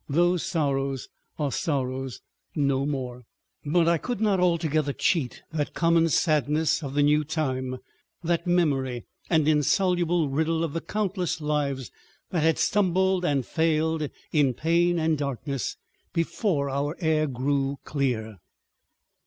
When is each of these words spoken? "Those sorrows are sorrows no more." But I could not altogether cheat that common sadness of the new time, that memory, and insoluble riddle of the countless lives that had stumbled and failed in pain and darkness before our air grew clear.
"Those 0.09 0.41
sorrows 0.41 1.09
are 1.37 1.51
sorrows 1.51 2.21
no 2.55 2.87
more." 2.87 3.23
But 3.63 3.87
I 3.87 3.99
could 3.99 4.19
not 4.19 4.39
altogether 4.39 4.93
cheat 4.93 5.43
that 5.53 5.75
common 5.75 6.09
sadness 6.09 6.81
of 6.81 6.95
the 6.95 7.03
new 7.03 7.23
time, 7.23 7.77
that 8.23 8.47
memory, 8.47 9.05
and 9.29 9.47
insoluble 9.47 10.27
riddle 10.27 10.63
of 10.63 10.73
the 10.73 10.81
countless 10.81 11.39
lives 11.39 11.91
that 12.31 12.41
had 12.41 12.57
stumbled 12.57 13.23
and 13.23 13.45
failed 13.45 14.09
in 14.31 14.55
pain 14.55 14.97
and 14.97 15.19
darkness 15.19 15.77
before 16.13 16.67
our 16.71 16.97
air 16.99 17.27
grew 17.27 17.77
clear. 17.83 18.37